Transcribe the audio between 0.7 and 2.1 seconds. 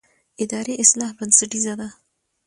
اصلاح بنسټیزه ده